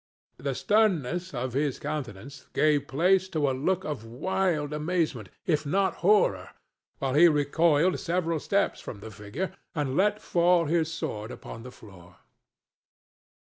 [0.39, 5.97] The sternness of his countenance gave place to a look of wild amazement, if not
[5.97, 6.49] horror,
[6.97, 11.71] while he recoiled several steps from the figure and let fall his sword upon the
[11.71, 12.15] floor.